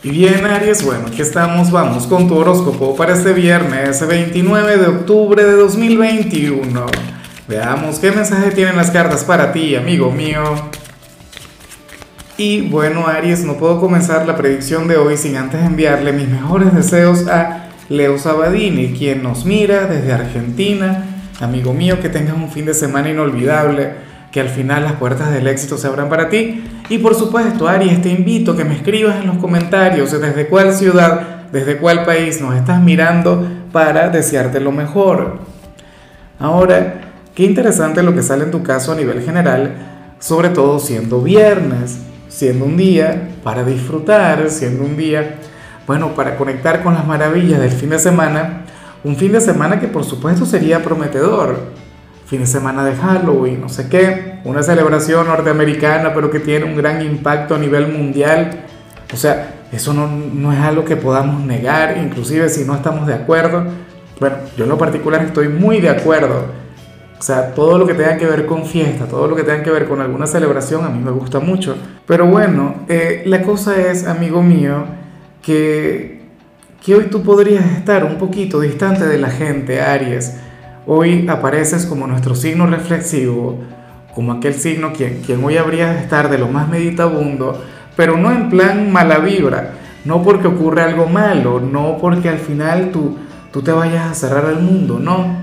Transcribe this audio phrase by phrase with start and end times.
[0.00, 4.86] Y bien, Aries, bueno, aquí estamos, vamos con tu horóscopo para este viernes 29 de
[4.86, 6.86] octubre de 2021.
[7.48, 10.40] Veamos qué mensaje tienen las cartas para ti, amigo mío.
[12.36, 16.72] Y bueno, Aries, no puedo comenzar la predicción de hoy sin antes enviarle mis mejores
[16.72, 21.06] deseos a Leo Sabadini, quien nos mira desde Argentina.
[21.40, 23.94] Amigo mío, que tengas un fin de semana inolvidable
[24.38, 26.62] que al final las puertas del éxito se abran para ti.
[26.88, 30.72] Y por supuesto, Aries, te invito a que me escribas en los comentarios desde cuál
[30.72, 35.40] ciudad, desde cuál país nos estás mirando para desearte lo mejor.
[36.38, 37.00] Ahora,
[37.34, 39.74] qué interesante lo que sale en tu caso a nivel general,
[40.20, 41.98] sobre todo siendo viernes,
[42.28, 45.34] siendo un día para disfrutar, siendo un día,
[45.84, 48.62] bueno, para conectar con las maravillas del fin de semana,
[49.02, 51.87] un fin de semana que por supuesto sería prometedor
[52.28, 56.76] fin de semana de Halloween, no sé qué, una celebración norteamericana, pero que tiene un
[56.76, 58.64] gran impacto a nivel mundial.
[59.12, 63.14] O sea, eso no, no, es algo que podamos negar, inclusive si no estamos de
[63.14, 63.64] acuerdo.
[64.20, 66.44] Bueno, yo en lo particular estoy muy de acuerdo.
[67.18, 69.70] O sea, todo lo que tenga que ver con fiesta, todo lo que tenga que
[69.70, 71.76] ver con alguna celebración, a mí me gusta mucho.
[72.06, 74.84] Pero bueno, eh, la cosa es, amigo mío,
[75.40, 76.20] que,
[76.84, 80.34] que hoy tú podrías estar un poquito distante de la gente, Aries
[80.90, 83.58] Hoy apareces como nuestro signo reflexivo,
[84.14, 87.62] como aquel signo quien, quien hoy habría de estar de lo más meditabundo,
[87.94, 89.72] pero no en plan mala vibra,
[90.06, 93.18] no porque ocurre algo malo, no porque al final tú,
[93.52, 95.36] tú te vayas a cerrar al mundo, no,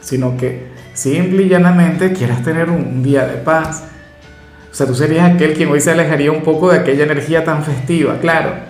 [0.00, 3.84] sino que simple y llanamente quieras tener un día de paz.
[4.72, 7.62] O sea, tú serías aquel quien hoy se alejaría un poco de aquella energía tan
[7.62, 8.67] festiva, claro.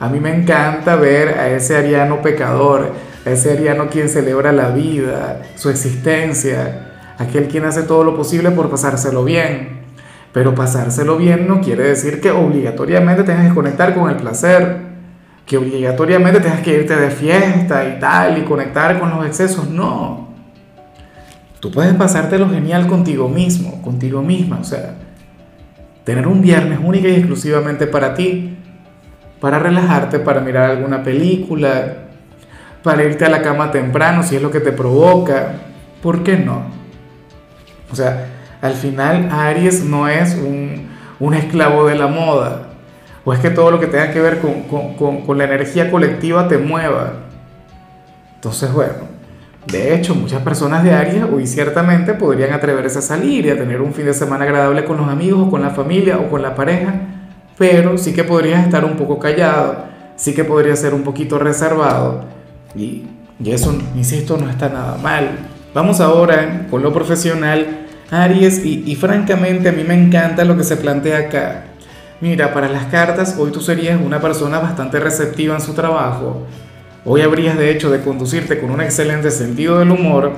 [0.00, 2.94] A mí me encanta ver a ese ariano pecador,
[3.26, 8.70] ese ariano quien celebra la vida, su existencia, aquel quien hace todo lo posible por
[8.70, 9.80] pasárselo bien.
[10.32, 14.78] Pero pasárselo bien no quiere decir que obligatoriamente tengas que conectar con el placer,
[15.44, 20.30] que obligatoriamente tengas que irte de fiesta y tal y conectar con los excesos, no.
[21.60, 24.94] Tú puedes pasártelo genial contigo mismo, contigo misma, o sea,
[26.04, 28.56] tener un viernes única y exclusivamente para ti,
[29.40, 32.10] para relajarte, para mirar alguna película,
[32.82, 35.54] para irte a la cama temprano si es lo que te provoca.
[36.02, 36.64] ¿Por qué no?
[37.90, 38.26] O sea,
[38.60, 42.66] al final Aries no es un, un esclavo de la moda.
[43.24, 46.48] O es que todo lo que tenga que ver con, con, con, la energía colectiva
[46.48, 47.12] te mueva.
[48.34, 49.10] Entonces, bueno,
[49.66, 53.82] de hecho, muchas personas de Aries hoy ciertamente podrían atreverse a salir y a tener
[53.82, 56.54] un fin de semana agradable con los amigos o con la familia o con la
[56.54, 56.94] pareja,
[57.60, 59.84] pero sí que podrías estar un poco callado,
[60.16, 62.24] sí que podrías ser un poquito reservado
[62.74, 63.04] y,
[63.44, 65.28] eso, insisto, no está nada mal.
[65.74, 70.64] Vamos ahora con lo profesional, Aries, y, y francamente a mí me encanta lo que
[70.64, 71.64] se plantea acá.
[72.22, 76.46] Mira, para las cartas, hoy tú serías una persona bastante receptiva en su trabajo.
[77.04, 80.32] Hoy habrías de hecho de conducirte con un excelente sentido del humor.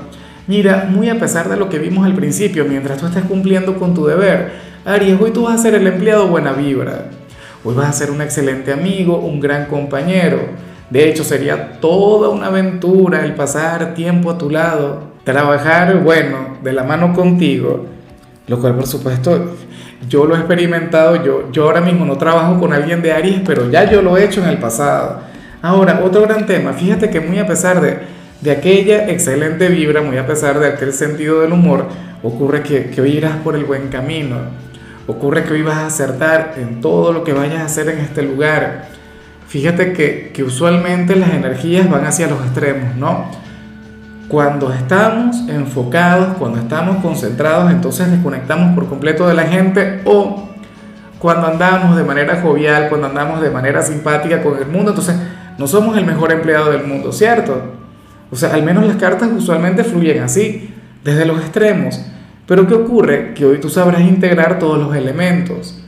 [0.52, 3.94] Mira, muy a pesar de lo que vimos al principio, mientras tú estés cumpliendo con
[3.94, 4.52] tu deber,
[4.84, 7.06] Aries, hoy tú vas a ser el empleado buena vibra.
[7.64, 10.40] Hoy vas a ser un excelente amigo, un gran compañero.
[10.90, 16.74] De hecho, sería toda una aventura el pasar tiempo a tu lado, trabajar, bueno, de
[16.74, 17.86] la mano contigo,
[18.46, 19.54] lo cual por supuesto
[20.06, 23.70] yo lo he experimentado, yo, yo ahora mismo no trabajo con alguien de Aries, pero
[23.70, 25.20] ya yo lo he hecho en el pasado.
[25.62, 30.18] Ahora, otro gran tema, fíjate que muy a pesar de, de aquella excelente vibra, muy
[30.18, 31.86] a pesar de aquel sentido del humor,
[32.22, 34.36] ocurre que, que hoy irás por el buen camino,
[35.06, 38.22] ocurre que hoy vas a acertar en todo lo que vayas a hacer en este
[38.22, 38.92] lugar
[39.52, 43.26] Fíjate que, usualmente las energías van hacia los extremos, ¿no?
[44.26, 50.48] Cuando estamos enfocados, cuando estamos concentrados, entonces desconectamos por completo de la gente o
[51.18, 55.16] cuando andamos de manera jovial, cuando andamos de manera simpática con el mundo, entonces
[55.58, 57.81] no somos el mejor empleado del mundo, ¿cierto?
[58.32, 60.70] O sea, al menos las cartas usualmente fluyen así,
[61.04, 62.00] desde los extremos.
[62.46, 63.34] Pero ¿qué ocurre?
[63.34, 65.84] Que hoy tú sabrás integrar todos los elementos.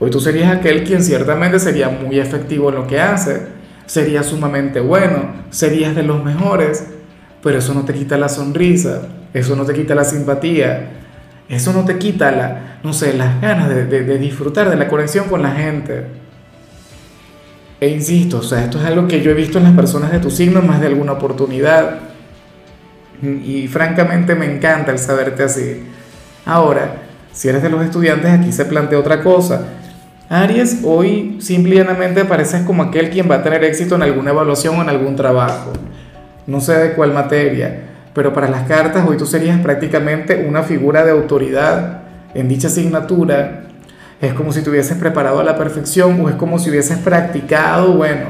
[0.00, 3.42] Hoy tú serías aquel quien ciertamente sería muy efectivo en lo que hace,
[3.84, 6.86] sería sumamente bueno, serías de los mejores,
[7.42, 9.02] pero eso no te quita la sonrisa,
[9.34, 10.92] eso no te quita la simpatía,
[11.50, 15.28] eso no te quita la, no sé, las ganas de, de disfrutar de la conexión
[15.28, 16.06] con la gente.
[17.80, 20.18] E insisto, o sea, esto es algo que yo he visto en las personas de
[20.18, 21.98] tu signo más de alguna oportunidad.
[23.22, 25.82] Y francamente me encanta el saberte así.
[26.44, 26.96] Ahora,
[27.32, 29.62] si eres de los estudiantes, aquí se plantea otra cosa.
[30.28, 34.82] Aries, hoy simplemente apareces como aquel quien va a tener éxito en alguna evaluación o
[34.82, 35.72] en algún trabajo.
[36.46, 37.82] No sé de cuál materia,
[38.14, 42.02] pero para las cartas hoy tú serías prácticamente una figura de autoridad
[42.34, 43.65] en dicha asignatura.
[44.20, 47.92] Es como si te hubieses preparado a la perfección o es como si hubieses practicado,
[47.94, 48.26] bueno,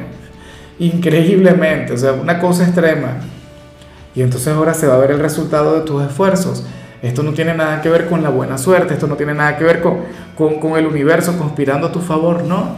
[0.79, 3.19] increíblemente, o sea, una cosa extrema.
[4.15, 6.65] Y entonces ahora se va a ver el resultado de tus esfuerzos.
[7.03, 9.65] Esto no tiene nada que ver con la buena suerte, esto no tiene nada que
[9.65, 9.99] ver con,
[10.35, 12.77] con, el universo conspirando a tu favor, no.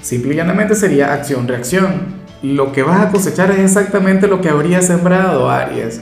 [0.00, 2.24] Simple y llanamente sería acción-reacción.
[2.42, 6.00] Lo que vas a cosechar es exactamente lo que habrías sembrado, Aries.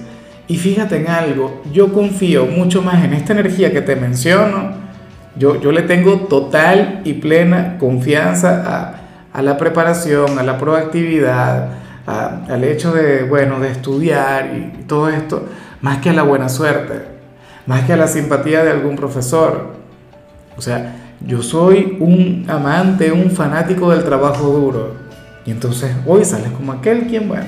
[0.48, 4.81] Y fíjate en algo, yo confío mucho más en esta energía que te menciono.
[5.36, 9.02] Yo, yo le tengo total y plena confianza a,
[9.32, 11.68] a la preparación, a la proactividad,
[12.06, 15.46] al hecho de, bueno, de estudiar y todo esto,
[15.80, 17.02] más que a la buena suerte,
[17.66, 19.74] más que a la simpatía de algún profesor.
[20.56, 20.96] O sea,
[21.26, 24.94] yo soy un amante, un fanático del trabajo duro.
[25.46, 27.46] Y entonces hoy sales como aquel quien, bueno,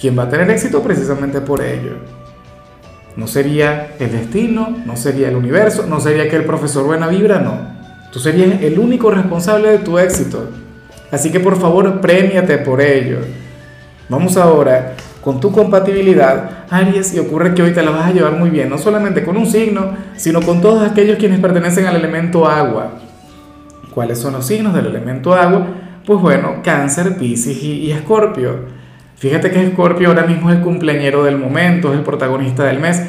[0.00, 1.96] quien va a tener éxito precisamente por ello.
[3.18, 7.40] No sería el destino, no sería el universo, no sería que el profesor buena vibra,
[7.40, 7.58] no.
[8.12, 10.48] Tú serías el único responsable de tu éxito.
[11.10, 13.18] Así que por favor, premiate por ello.
[14.08, 18.34] Vamos ahora con tu compatibilidad, Aries, y ocurre que hoy te la vas a llevar
[18.34, 22.46] muy bien, no solamente con un signo, sino con todos aquellos quienes pertenecen al elemento
[22.46, 23.00] agua.
[23.92, 25.66] ¿Cuáles son los signos del elemento agua?
[26.06, 28.77] Pues bueno, cáncer, piscis y, escorpio.
[29.18, 33.02] Fíjate que Escorpio ahora mismo es el cumpleañero del momento, es el protagonista del mes.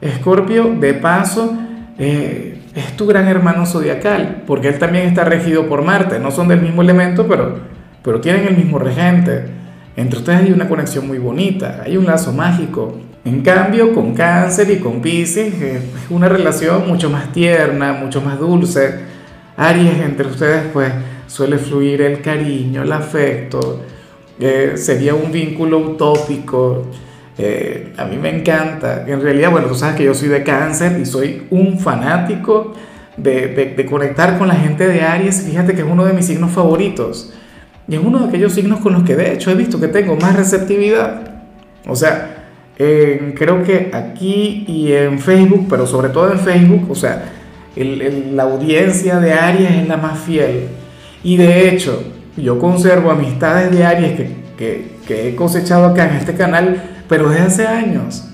[0.00, 1.54] Escorpio, de paso,
[1.98, 6.18] eh, es tu gran hermano zodiacal, porque él también está regido por Marte.
[6.18, 7.58] No son del mismo elemento, pero,
[8.02, 9.44] pero tienen el mismo regente.
[9.96, 12.98] Entre ustedes hay una conexión muy bonita, hay un lazo mágico.
[13.26, 18.22] En cambio, con Cáncer y con Pisces eh, es una relación mucho más tierna, mucho
[18.22, 18.94] más dulce.
[19.58, 20.90] Aries, entre ustedes, pues
[21.26, 23.82] suele fluir el cariño, el afecto.
[24.40, 26.86] Eh, sería un vínculo utópico.
[27.36, 29.04] Eh, a mí me encanta.
[29.06, 32.72] En realidad, bueno, tú sabes que yo soy de cáncer y soy un fanático
[33.18, 35.42] de, conectar con la gente de Aries.
[35.42, 37.34] Fíjate que es uno de mis signos favoritos.
[37.86, 40.16] Y es uno de aquellos signos con los que de hecho he visto que tengo
[40.16, 41.42] más receptividad.
[41.86, 42.46] O sea,
[42.76, 47.24] creo que aquí y en Facebook, pero sobre todo en Facebook, o sea,
[47.76, 50.68] la audiencia de Aries es la más fiel.
[51.22, 52.02] Y de hecho,
[52.42, 57.28] yo conservo amistades de Aries que, que, que he cosechado acá en este canal pero
[57.28, 58.24] desde hace años.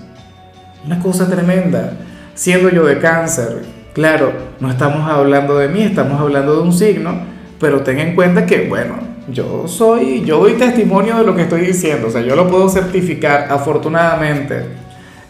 [0.85, 1.93] Una cosa tremenda.
[2.35, 3.63] Siendo yo de cáncer,
[3.93, 7.21] claro, no estamos hablando de mí, estamos hablando de un signo,
[7.59, 11.61] pero ten en cuenta que, bueno, yo soy, yo doy testimonio de lo que estoy
[11.61, 14.65] diciendo, o sea, yo lo puedo certificar, afortunadamente.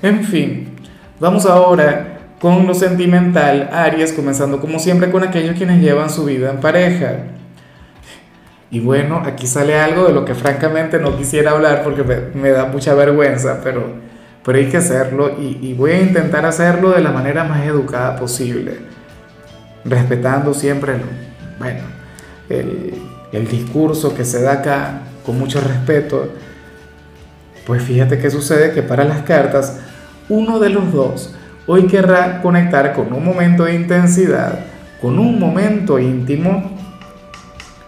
[0.02, 0.76] En fin,
[1.22, 6.50] vamos ahora con lo sentimental, Aries, comenzando como siempre con aquellos quienes llevan su vida
[6.50, 7.20] en pareja.
[8.70, 12.04] Y bueno, aquí sale algo de lo que francamente no quisiera hablar porque
[12.36, 13.94] me, da mucha vergüenza, pero,
[14.44, 18.80] pero hay que hacerlo y, voy a intentar hacerlo de la manera más educada posible,
[19.86, 20.96] respetando siempre
[21.60, 21.80] bueno,
[22.50, 22.94] el,
[23.32, 26.30] el discurso que se da acá con mucho respeto.
[27.66, 29.80] Pues fíjate que sucede que para las cartas,
[30.28, 31.34] uno de los dos
[31.68, 34.60] hoy querrá conectar con un momento de intensidad,
[35.02, 36.78] con un momento íntimo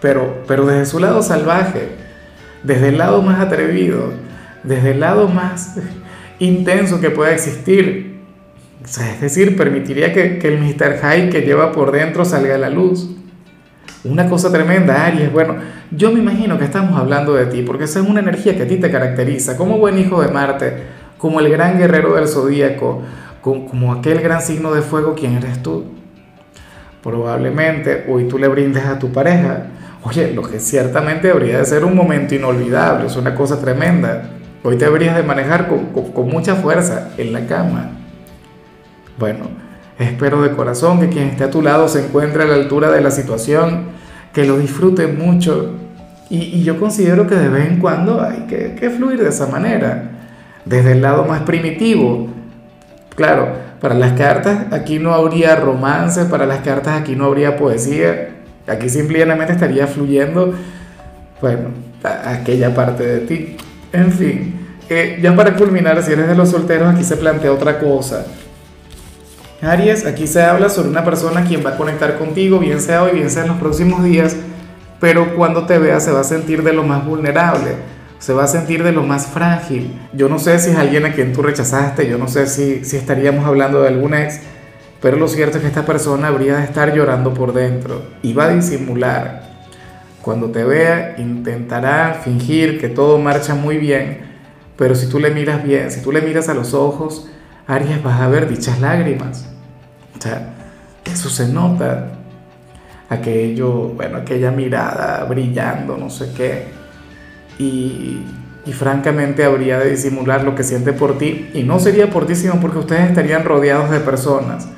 [0.00, 1.88] pero, pero desde su lado salvaje,
[2.62, 4.12] desde el lado más atrevido,
[4.62, 5.76] desde el lado más
[6.38, 8.20] intenso que pueda existir.
[8.84, 10.98] es decir, permitiría que, que el Mr.
[11.00, 13.10] Hyde que lleva por dentro salga a la luz.
[14.02, 15.30] Una cosa tremenda, Aries.
[15.30, 15.56] Bueno,
[15.90, 18.68] yo me imagino que estamos hablando de ti, porque esa es una energía que a
[18.68, 20.72] ti te caracteriza, como buen hijo de Marte,
[21.18, 23.02] como el gran guerrero del zodíaco,
[23.42, 25.84] como, aquel gran signo de fuego, quien eres tú.
[27.02, 29.66] Probablemente hoy tú le brindes a tu pareja
[30.02, 34.30] Oye, lo que ciertamente debería de ser un momento inolvidable, es una cosa tremenda.
[34.62, 37.90] Hoy te deberías de manejar con, mucha fuerza en la cama.
[39.18, 39.46] Bueno,
[39.98, 43.02] espero de corazón que quien esté a tu lado se encuentre a la altura de
[43.02, 43.88] la situación,
[44.32, 45.74] que lo disfrute mucho.
[46.30, 50.12] Y, yo considero que de vez en cuando hay que, que fluir de esa manera,
[50.64, 52.28] desde el lado más primitivo.
[53.14, 53.48] Claro,
[53.80, 58.88] para las cartas aquí no habría romance, para las cartas aquí no habría poesía, Aquí
[58.88, 60.54] simplemente estaría fluyendo,
[61.40, 61.70] bueno,
[62.02, 63.56] aquella parte de ti.
[63.92, 64.54] En fin,
[64.88, 68.26] eh, ya para culminar, si eres de los solteros, aquí se plantea otra cosa.
[69.62, 73.12] Aries, aquí se habla sobre una persona quien va a conectar contigo, bien sea hoy,
[73.12, 74.36] bien sea en los próximos días,
[75.00, 77.72] pero cuando te vea se va a sentir de lo más vulnerable,
[78.18, 79.98] se va a sentir de lo más frágil.
[80.14, 82.96] Yo no sé si es alguien a quien tú rechazaste, yo no sé si, si
[82.96, 84.40] estaríamos hablando de algún ex,
[85.00, 88.44] pero lo cierto es que esta persona habría de estar llorando por dentro y va
[88.44, 89.48] a disimular.
[90.20, 94.20] Cuando te vea, intentará fingir que todo marcha muy bien,
[94.76, 97.30] pero si tú le miras bien, si tú le miras a los ojos,
[97.66, 99.46] Aries vas a ver dichas lágrimas.
[100.18, 100.54] O sea,
[101.04, 102.12] eso se nota.
[103.08, 106.66] aquello, bueno, aquella mirada brillando, no sé qué.
[107.58, 108.22] Y,
[108.66, 111.50] y francamente habría de disimular lo que siente por ti.
[111.54, 114.68] Y no sería por ti, sino porque ustedes estarían rodeados de personas.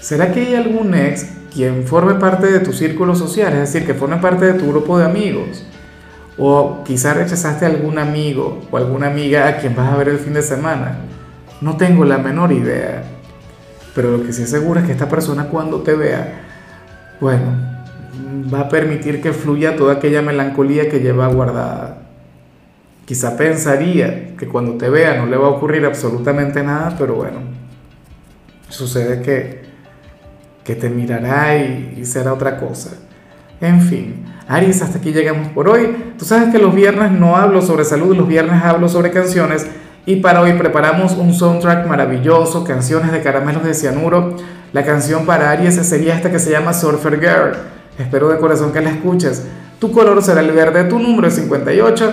[0.00, 3.52] ¿Será que hay algún ex quien forme parte de tu círculo social?
[3.54, 5.66] Es decir, que forme parte de tu grupo de amigos.
[6.36, 10.18] O quizás rechazaste a algún amigo o alguna amiga a quien vas a ver el
[10.18, 10.98] fin de semana.
[11.60, 13.02] No tengo la menor idea.
[13.94, 16.42] Pero lo que sí seguro es que esta persona cuando te vea,
[17.20, 17.68] bueno,
[18.52, 21.98] va a permitir que fluya toda aquella melancolía que lleva guardada.
[23.04, 27.40] Quizá pensaría que cuando te vea no le va a ocurrir absolutamente nada, pero bueno,
[28.68, 29.67] sucede que,
[30.68, 32.90] que te mirará y, será otra cosa.
[33.58, 35.96] En fin, Aries, hasta aquí llegamos por hoy.
[36.18, 39.66] Tú sabes que los viernes no hablo sobre salud, los viernes hablo sobre canciones.
[40.04, 44.36] Y para hoy preparamos un soundtrack maravilloso, canciones de caramelos de cianuro.
[44.74, 47.52] La canción para Aries sería esta que se llama Surfer Girl.
[47.98, 49.44] Espero de corazón que la escuches.
[49.78, 52.12] Tu color será el verde, tu número es 58.